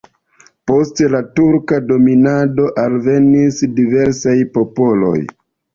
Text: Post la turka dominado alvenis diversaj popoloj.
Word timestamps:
Post 0.69 1.01
la 1.15 1.21
turka 1.41 1.79
dominado 1.91 2.67
alvenis 2.87 3.63
diversaj 3.79 4.39
popoloj. 4.59 5.17